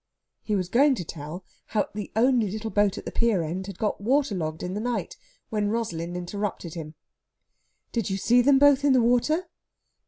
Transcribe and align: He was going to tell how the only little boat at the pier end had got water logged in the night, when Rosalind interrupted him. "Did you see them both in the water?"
He 0.41 0.55
was 0.55 0.67
going 0.67 0.95
to 0.95 1.05
tell 1.05 1.45
how 1.67 1.87
the 1.93 2.11
only 2.15 2.49
little 2.49 2.71
boat 2.71 2.97
at 2.97 3.05
the 3.05 3.11
pier 3.11 3.43
end 3.43 3.67
had 3.67 3.77
got 3.77 4.01
water 4.01 4.33
logged 4.33 4.63
in 4.63 4.73
the 4.73 4.79
night, 4.79 5.15
when 5.51 5.69
Rosalind 5.69 6.17
interrupted 6.17 6.73
him. 6.73 6.95
"Did 7.91 8.09
you 8.09 8.17
see 8.17 8.41
them 8.41 8.57
both 8.57 8.83
in 8.83 8.93
the 8.93 8.99
water?" 9.03 9.47